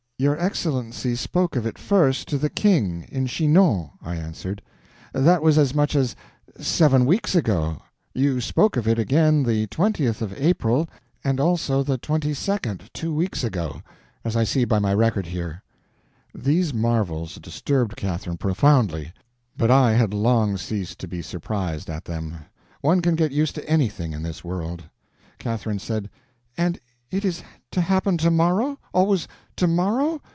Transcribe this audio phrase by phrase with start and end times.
[0.19, 4.61] "Your Excellency spoke of it first to the King, in Chinon," I answered;
[5.13, 6.15] "that was as much as
[6.59, 7.81] seven weeks ago.
[8.13, 10.87] You spoke of it again the 20th of April,
[11.23, 13.81] and also the 22d, two weeks ago,
[14.23, 15.63] as I see by my record here."
[16.35, 19.13] These marvels disturbed Catherine profoundly,
[19.57, 22.35] but I had long ceased to be surprised at them.
[22.81, 24.83] One can get used to anything in this world.
[25.39, 26.11] Catherine said:
[26.55, 26.79] "And
[27.09, 29.27] it is to happen to morrow?—always
[29.57, 30.21] to morrow?